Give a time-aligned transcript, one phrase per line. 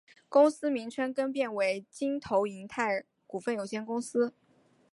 [0.29, 4.33] 公司名称变更为京投银泰股份有限公司。